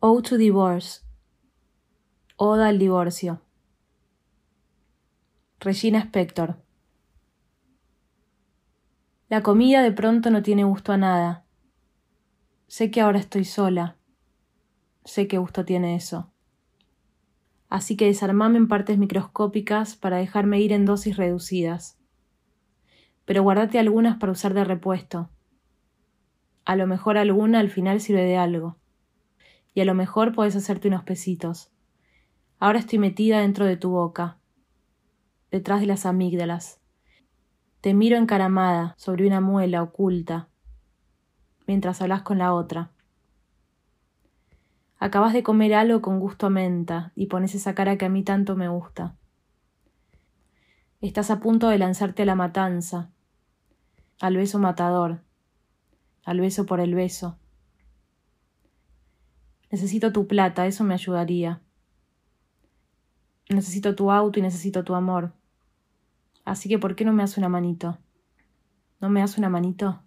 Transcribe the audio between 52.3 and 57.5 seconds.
matanza, al beso matador, al beso por el beso.